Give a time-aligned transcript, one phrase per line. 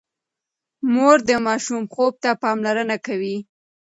[0.93, 3.37] مور د ماشوم خوب ته پاملرنه کوي۔